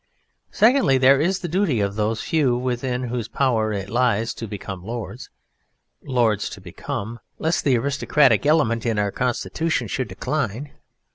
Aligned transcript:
Secondly, 0.49 0.97
there 0.97 1.21
is 1.21 1.41
the 1.41 1.47
duty 1.47 1.79
of 1.79 1.93
those 1.93 2.23
few 2.23 2.57
within 2.57 3.03
whose 3.03 3.27
power 3.27 3.71
it 3.71 3.87
lies 3.87 4.33
to 4.33 4.47
become 4.47 4.83
Lords, 4.83 5.29
Lords 6.01 6.49
to 6.49 6.59
become, 6.59 7.19
lest 7.37 7.63
the 7.63 7.77
aristocratic 7.77 8.43
element 8.43 8.83
in 8.83 8.97
our 8.97 9.11
Constitution 9.11 9.87
should 9.87 10.07
decline. 10.07 10.71